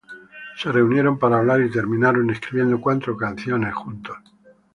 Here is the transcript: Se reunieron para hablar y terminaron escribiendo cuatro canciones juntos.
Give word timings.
Se 0.57 0.71
reunieron 0.71 1.19
para 1.19 1.37
hablar 1.37 1.61
y 1.61 1.69
terminaron 1.69 2.31
escribiendo 2.31 2.81
cuatro 2.81 3.15
canciones 3.15 3.71
juntos. 3.75 4.17